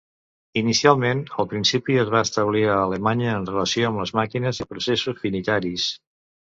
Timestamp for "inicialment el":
0.61-1.49